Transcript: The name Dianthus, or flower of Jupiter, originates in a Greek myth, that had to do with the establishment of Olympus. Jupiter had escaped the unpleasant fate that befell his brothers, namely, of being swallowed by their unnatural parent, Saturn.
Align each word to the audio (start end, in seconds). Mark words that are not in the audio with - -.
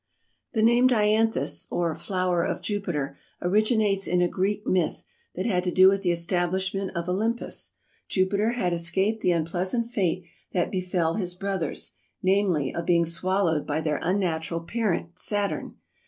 The 0.53 0.63
name 0.63 0.87
Dianthus, 0.87 1.67
or 1.69 1.93
flower 1.93 2.43
of 2.43 2.63
Jupiter, 2.63 3.19
originates 3.39 4.07
in 4.07 4.19
a 4.19 4.27
Greek 4.27 4.65
myth, 4.65 5.05
that 5.35 5.45
had 5.45 5.63
to 5.65 5.71
do 5.71 5.89
with 5.89 6.01
the 6.01 6.09
establishment 6.09 6.89
of 6.97 7.07
Olympus. 7.07 7.73
Jupiter 8.09 8.53
had 8.53 8.73
escaped 8.73 9.21
the 9.21 9.29
unpleasant 9.29 9.91
fate 9.91 10.25
that 10.53 10.71
befell 10.71 11.17
his 11.17 11.35
brothers, 11.35 11.91
namely, 12.23 12.73
of 12.73 12.87
being 12.87 13.05
swallowed 13.05 13.67
by 13.67 13.79
their 13.79 13.99
unnatural 14.01 14.61
parent, 14.61 15.19
Saturn. 15.19 15.75